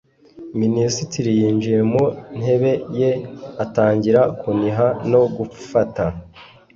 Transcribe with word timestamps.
minisitiri 0.61 1.29
yinjiye 1.39 1.79
mu 1.91 2.03
ntebe 2.37 2.71
ye 2.99 3.11
atangira 3.63 4.21
kuniha 4.39 4.87
no 5.11 5.21
gufata 5.35 6.03